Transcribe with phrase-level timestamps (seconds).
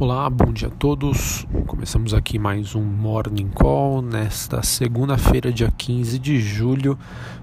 [0.00, 1.46] Olá, bom dia a todos.
[1.66, 6.98] Começamos aqui mais um Morning Call nesta segunda-feira, dia 15 de julho.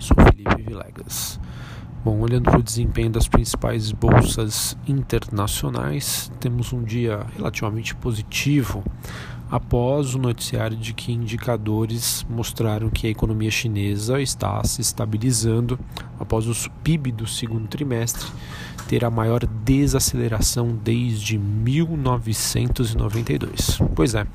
[0.00, 1.38] Sou Felipe Vilegas.
[2.04, 8.82] Bom, olhando para o desempenho das principais bolsas internacionais, temos um dia relativamente positivo
[9.48, 15.78] após o noticiário de que indicadores mostraram que a economia chinesa está se estabilizando
[16.20, 18.30] após o PIB do segundo trimestre
[18.90, 23.78] ter a maior desaceleração desde 1992.
[23.94, 24.26] Pois é,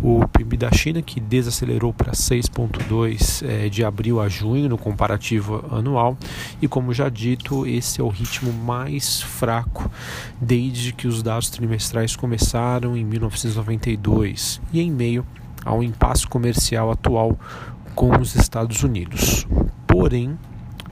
[0.00, 5.64] o PIB da China, que desacelerou para 6,2 é, de abril a junho no comparativo
[5.72, 6.16] anual,
[6.62, 9.90] e como já dito, esse é o ritmo mais fraco
[10.40, 15.26] desde que os dados trimestrais começaram em 1992 e em meio
[15.64, 17.36] ao impasse comercial atual
[17.96, 19.44] com os Estados Unidos.
[19.88, 20.38] Porém,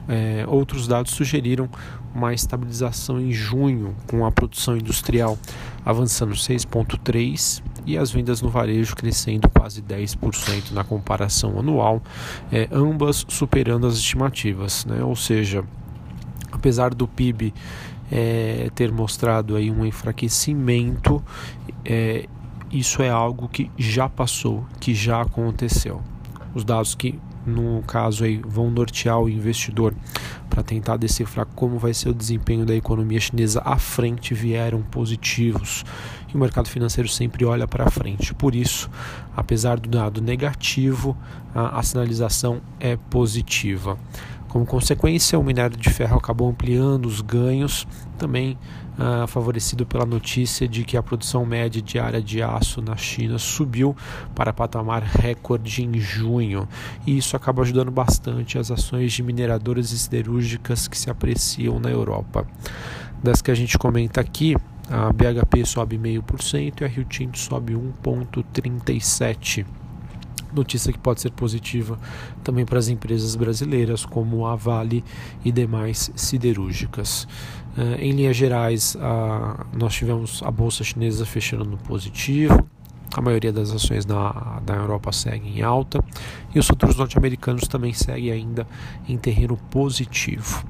[0.07, 1.69] é, outros dados sugeriram
[2.13, 5.37] uma estabilização em junho, com a produção industrial
[5.85, 12.01] avançando 6,3% e as vendas no varejo crescendo quase 10% na comparação anual,
[12.51, 14.85] é, ambas superando as estimativas.
[14.85, 15.01] Né?
[15.01, 15.63] Ou seja,
[16.51, 17.53] apesar do PIB
[18.11, 21.23] é, ter mostrado aí um enfraquecimento,
[21.85, 22.25] é,
[22.69, 26.01] isso é algo que já passou, que já aconteceu.
[26.53, 27.17] Os dados que
[27.47, 29.93] no caso aí vão nortear o investidor
[30.49, 35.85] para tentar decifrar como vai ser o desempenho da economia chinesa à frente vieram positivos.
[36.27, 38.33] E o mercado financeiro sempre olha para frente.
[38.33, 38.89] Por isso,
[39.35, 41.15] apesar do dado negativo,
[41.55, 43.97] a, a sinalização é positiva.
[44.49, 48.57] Como consequência, o minério de ferro acabou ampliando os ganhos, também
[48.97, 53.95] ah, favorecido pela notícia de que a produção média diária de aço na China subiu
[54.33, 56.67] para patamar recorde em junho,
[57.05, 61.91] e isso acaba ajudando bastante as ações de mineradoras e siderúrgicas que se apreciam na
[61.91, 62.47] Europa.
[63.21, 64.55] Das que a gente comenta aqui,
[64.89, 69.65] a BHP sobe 0,5% e a Rio Tinto sobe 1,37%
[70.57, 71.99] notícia que pode ser positiva
[72.43, 75.03] também para as empresas brasileiras, como a Vale
[75.43, 77.27] e demais siderúrgicas.
[77.77, 82.67] Uh, em linhas gerais, uh, nós tivemos a bolsa chinesa fechando no positivo,
[83.15, 86.03] a maioria das ações na, na Europa seguem em alta
[86.53, 88.67] e os futuros norte-americanos também seguem ainda
[89.07, 90.65] em terreno positivo.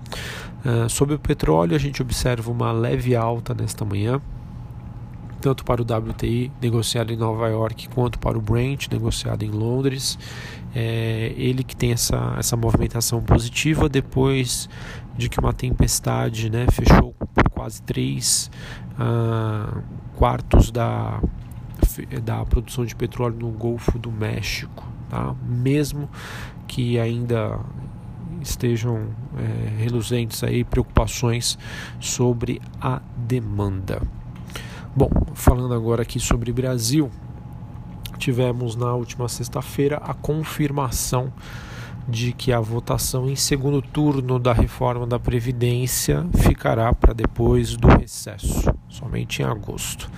[0.66, 4.22] Uh, sobre o petróleo, a gente observa uma leve alta nesta manhã,
[5.48, 10.20] tanto para o WTI negociado em Nova York quanto para o Brent negociado em Londres.
[10.76, 14.68] É, ele que tem essa, essa movimentação positiva depois
[15.18, 18.52] de que uma tempestade né, fechou por quase 3
[19.00, 19.82] uh,
[20.18, 21.22] quartos da,
[22.24, 24.86] da produção de petróleo no Golfo do México.
[25.10, 25.34] Tá?
[25.48, 26.10] Mesmo
[26.68, 27.58] que ainda
[28.42, 31.58] estejam é, reluzentes aí preocupações
[32.02, 34.02] sobre a demanda.
[34.98, 37.12] Bom, falando agora aqui sobre Brasil,
[38.18, 41.32] tivemos na última sexta-feira a confirmação
[42.10, 47.88] de que a votação em segundo turno da reforma da Previdência ficará para depois do
[47.88, 50.10] recesso, somente em agosto.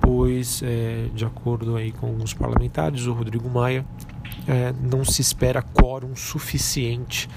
[0.00, 3.86] Pois, é, de acordo aí com os parlamentares, o Rodrigo Maia,
[4.48, 7.30] é, não se espera quórum suficiente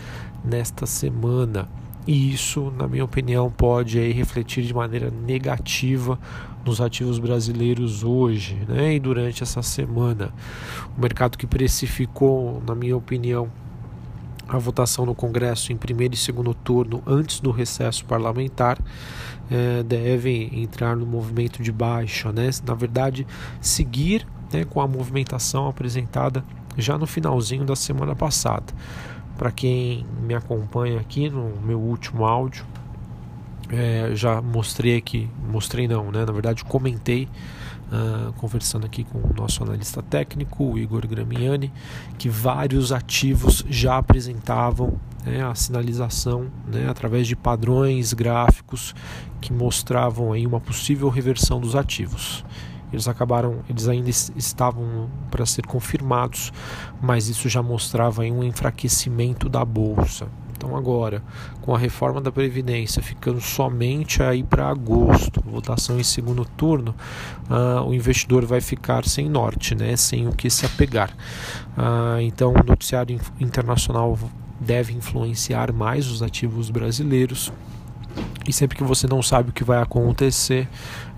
[0.44, 1.70] nesta semana
[2.08, 6.18] e isso, na minha opinião, pode aí refletir de maneira negativa
[6.66, 10.34] nos ativos brasileiros hoje né, e durante essa semana.
[10.98, 13.50] O mercado que precificou, na minha opinião,
[14.48, 18.78] a votação no Congresso em primeiro e segundo turno antes do recesso parlamentar
[19.50, 22.50] é, deve entrar no movimento de baixa, né?
[22.66, 23.26] na verdade,
[23.62, 26.44] seguir né, com a movimentação apresentada
[26.78, 28.74] já no finalzinho da semana passada.
[29.38, 32.66] Para quem me acompanha aqui no meu último áudio,
[33.70, 36.26] é, já mostrei aqui, mostrei não, né?
[36.26, 37.28] Na verdade, comentei
[37.92, 41.72] uh, conversando aqui com o nosso analista técnico, o Igor Gramiani,
[42.18, 48.96] que vários ativos já apresentavam né, a sinalização né, através de padrões gráficos
[49.40, 52.44] que mostravam aí uma possível reversão dos ativos.
[52.92, 56.52] Eles acabaram, eles ainda estavam para ser confirmados,
[57.02, 60.28] mas isso já mostrava um enfraquecimento da bolsa.
[60.62, 61.24] Então agora,
[61.62, 66.94] com a reforma da previdência ficando somente aí para agosto, votação em segundo turno,
[67.50, 71.10] uh, o investidor vai ficar sem norte, né, sem o que se apegar.
[71.76, 74.20] Uh, então o noticiário internacional
[74.60, 77.52] deve influenciar mais os ativos brasileiros
[78.48, 80.68] e sempre que você não sabe o que vai acontecer,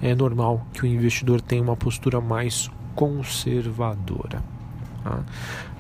[0.02, 4.44] é normal que o investidor tenha uma postura mais conservadora.
[5.04, 5.20] Tá?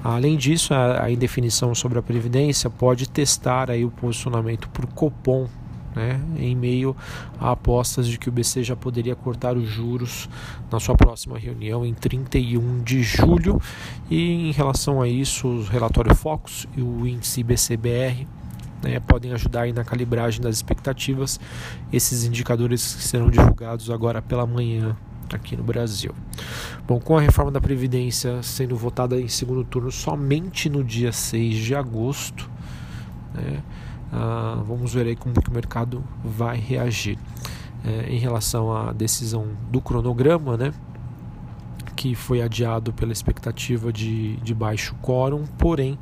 [0.03, 5.47] Além disso, a, indefinição sobre a previdência pode testar aí o posicionamento por Copom
[5.95, 6.95] né, em meio
[7.39, 10.27] a apostas de que o BC já poderia cortar os juros
[10.71, 13.61] na sua próxima reunião em 31 de julho.
[14.09, 18.27] E em relação a isso, o relatório Focus e o índice BCBR
[18.83, 21.39] né, podem ajudar na calibragem das expectativas.
[21.91, 24.95] Esses indicadores serão divulgados agora pela manhã
[25.31, 26.13] aqui no Brasil.
[26.85, 31.55] Bom, com a reforma da Previdência sendo votada em segundo turno somente no dia 6
[31.55, 32.49] de agosto,
[33.33, 33.63] né,
[34.11, 37.17] ah, vamos ver aí como que o mercado vai reagir.
[37.85, 40.73] É, em relação à decisão do cronograma, né,
[42.03, 45.97] que foi adiado pela expectativa de, de baixo quórum, porém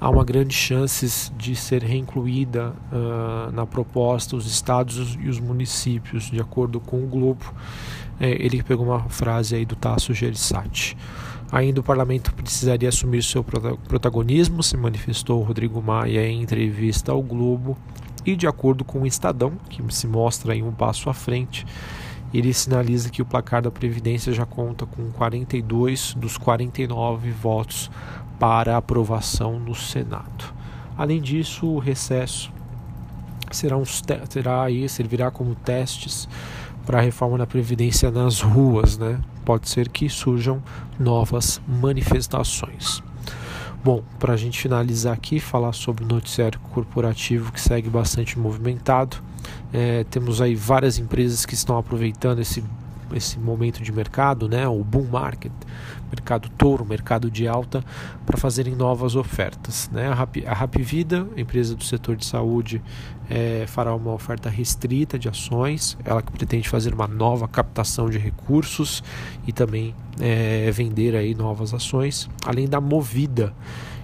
[0.00, 6.30] há uma grande chance de ser reincluída uh, na proposta os estados e os municípios,
[6.30, 7.52] de acordo com o Globo.
[8.20, 10.96] É, ele pegou uma frase aí do Tasso Gersati.
[11.50, 17.76] Ainda o parlamento precisaria assumir seu protagonismo, se manifestou Rodrigo Maia em entrevista ao Globo,
[18.24, 21.66] e de acordo com o Estadão, que se mostra em um passo à frente,
[22.38, 27.90] ele sinaliza que o placar da Previdência já conta com 42 dos 49 votos
[28.38, 30.54] para aprovação no Senado.
[30.96, 32.52] Além disso, o recesso
[33.50, 36.28] será, uns será aí, servirá como testes
[36.86, 38.96] para a reforma da Previdência nas ruas.
[38.96, 39.18] Né?
[39.44, 40.62] Pode ser que surjam
[40.98, 43.02] novas manifestações.
[43.82, 49.16] Bom, para a gente finalizar aqui, falar sobre o noticiário corporativo que segue bastante movimentado.
[49.72, 52.62] É, temos aí várias empresas que estão aproveitando esse,
[53.14, 55.52] esse momento de mercado, né, o boom market,
[56.10, 57.84] mercado touro, mercado de alta,
[58.26, 59.88] para fazerem novas ofertas.
[59.92, 60.08] Né?
[60.08, 62.82] A, Rap, a Rapvida, empresa do setor de saúde,
[63.28, 68.18] é, fará uma oferta restrita de ações, ela que pretende fazer uma nova captação de
[68.18, 69.04] recursos
[69.46, 73.54] e também é, vender aí novas ações, além da Movida,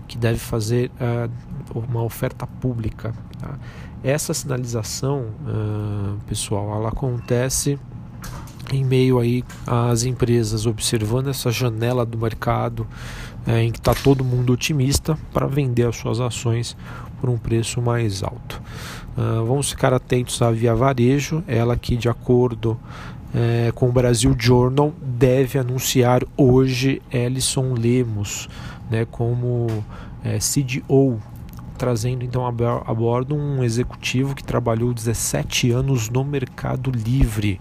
[0.06, 1.30] que deve fazer uh,
[1.74, 3.12] uma oferta pública.
[3.38, 3.58] Tá?
[4.02, 7.78] Essa sinalização, uh, pessoal, ela acontece
[8.72, 12.86] em meio aí às empresas observando essa janela do mercado
[13.46, 16.76] é, em que está todo mundo otimista para vender as suas ações
[17.20, 18.60] por um preço mais alto.
[19.16, 22.78] Uh, vamos ficar atentos à Via Varejo, ela que de acordo
[23.34, 28.48] é, com o Brasil Journal deve anunciar hoje Ellison Lemos
[28.90, 29.66] né, como
[30.24, 31.20] é, CDO
[31.76, 37.60] trazendo então a bordo um executivo que trabalhou 17 anos no Mercado Livre.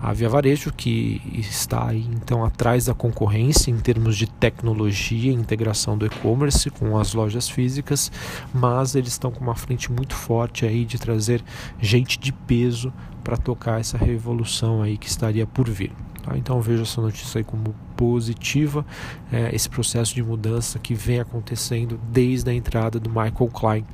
[0.00, 5.34] A Via Varejo, que está aí então atrás da concorrência em termos de tecnologia e
[5.34, 8.12] integração do e-commerce com as lojas físicas,
[8.54, 11.42] mas eles estão com uma frente muito forte aí de trazer
[11.80, 12.92] gente de peso
[13.24, 15.90] para tocar essa revolução aí que estaria por vir.
[16.28, 16.36] Tá?
[16.36, 18.84] Então vejo essa notícia aí como positiva,
[19.32, 23.84] é, esse processo de mudança que vem acontecendo desde a entrada do Michael Klein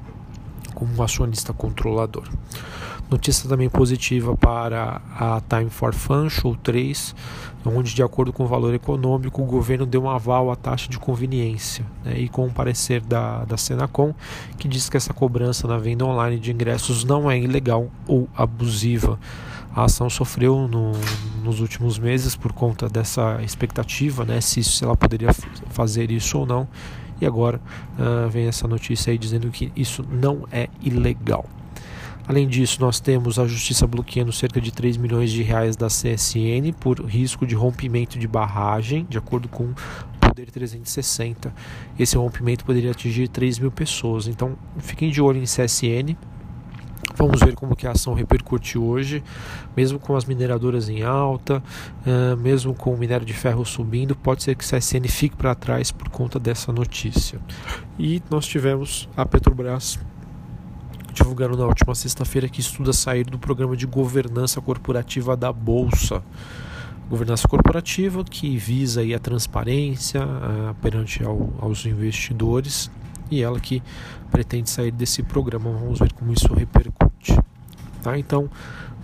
[0.74, 2.28] como acionista controlador.
[3.08, 7.14] Notícia também positiva para a Time for Financial 3,
[7.66, 10.98] onde, de acordo com o valor econômico, o governo deu um aval à taxa de
[10.98, 14.14] conveniência né, e com o parecer da, da Senacom,
[14.58, 19.18] que diz que essa cobrança na venda online de ingressos não é ilegal ou abusiva.
[19.74, 20.92] A ação sofreu no,
[21.42, 25.32] nos últimos meses por conta dessa expectativa, né, se, se ela poderia
[25.70, 26.68] fazer isso ou não.
[27.20, 27.60] E agora
[27.98, 31.44] uh, vem essa notícia aí dizendo que isso não é ilegal.
[32.26, 36.72] Além disso, nós temos a justiça bloqueando cerca de 3 milhões de reais da CSN
[36.80, 39.74] por risco de rompimento de barragem, de acordo com o
[40.20, 41.54] Poder 360.
[41.98, 44.26] Esse rompimento poderia atingir 3 mil pessoas.
[44.26, 46.16] Então, fiquem de olho em CSN,
[47.16, 49.22] Vamos ver como que a ação repercute hoje,
[49.76, 51.62] mesmo com as mineradoras em alta,
[52.06, 55.54] uh, mesmo com o minério de ferro subindo, pode ser que o CSN fique para
[55.54, 57.38] trás por conta dessa notícia.
[57.98, 59.98] E nós tivemos a Petrobras
[61.12, 66.22] divulgando na última sexta-feira que estuda sair do programa de governança corporativa da Bolsa.
[67.08, 72.90] Governança corporativa que visa a transparência uh, perante ao, aos investidores
[73.30, 73.82] e ela que
[74.30, 75.70] pretende sair desse programa.
[75.70, 77.38] Vamos ver como isso repercute.
[78.02, 78.18] Tá?
[78.18, 78.50] Então,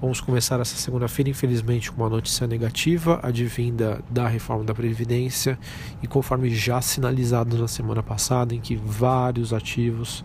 [0.00, 5.58] vamos começar essa segunda-feira, infelizmente, com uma notícia negativa, advinda da reforma da Previdência,
[6.02, 10.24] e conforme já sinalizado na semana passada, em que vários ativos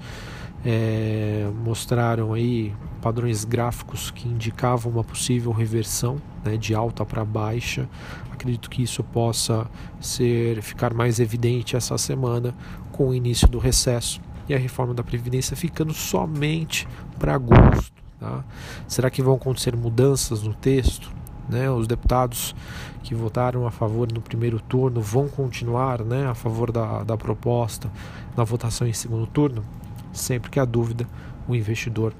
[0.65, 2.73] é, mostraram aí
[3.05, 7.87] padrões gráficos que indicavam uma possível reversão né, de alta para baixa.
[8.31, 9.69] Acredito que isso possa
[10.01, 12.55] ser ficar mais evidente essa semana
[12.91, 14.19] com o início do recesso
[14.49, 16.87] e a reforma da Previdência ficando somente
[17.19, 17.93] para agosto.
[18.19, 18.43] Tá?
[18.87, 21.13] Será que vão acontecer mudanças no texto?
[21.47, 21.69] Né?
[21.69, 22.55] Os deputados
[23.03, 27.87] que votaram a favor no primeiro turno vão continuar né, a favor da, da proposta
[28.35, 29.63] na votação em segundo turno?
[30.11, 31.07] Sempre que há dúvida,
[31.47, 32.11] o investidor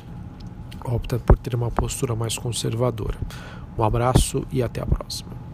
[0.86, 3.18] opta por ter uma postura mais conservadora.
[3.78, 5.45] Um abraço e até a próxima.